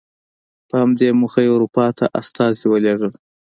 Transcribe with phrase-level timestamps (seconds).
[0.69, 3.11] په همدې موخه یې اروپا ته استازي ولېږل.